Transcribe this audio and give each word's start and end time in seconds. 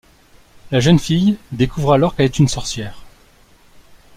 La 0.71 0.79
jeune 0.79 0.97
fille 0.97 1.37
découvre 1.51 1.93
alors 1.93 2.15
qu'elle 2.15 2.25
est 2.25 2.39
une 2.39 2.47
sorcière. 2.47 3.03